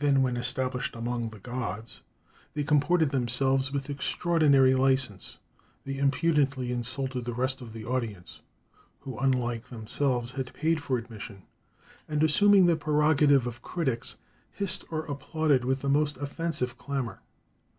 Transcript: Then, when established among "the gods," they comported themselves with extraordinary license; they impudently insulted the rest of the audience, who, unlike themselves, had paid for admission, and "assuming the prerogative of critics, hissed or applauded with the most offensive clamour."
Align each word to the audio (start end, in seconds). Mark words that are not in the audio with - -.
Then, 0.00 0.20
when 0.20 0.36
established 0.36 0.94
among 0.94 1.30
"the 1.30 1.38
gods," 1.38 2.02
they 2.52 2.62
comported 2.62 3.08
themselves 3.08 3.72
with 3.72 3.88
extraordinary 3.88 4.74
license; 4.74 5.38
they 5.86 5.96
impudently 5.96 6.70
insulted 6.70 7.24
the 7.24 7.32
rest 7.32 7.62
of 7.62 7.72
the 7.72 7.82
audience, 7.82 8.42
who, 9.00 9.16
unlike 9.18 9.68
themselves, 9.70 10.32
had 10.32 10.52
paid 10.52 10.82
for 10.82 10.98
admission, 10.98 11.44
and 12.06 12.22
"assuming 12.22 12.66
the 12.66 12.76
prerogative 12.76 13.46
of 13.46 13.62
critics, 13.62 14.18
hissed 14.52 14.84
or 14.90 15.06
applauded 15.06 15.64
with 15.64 15.80
the 15.80 15.88
most 15.88 16.18
offensive 16.18 16.76
clamour." 16.76 17.22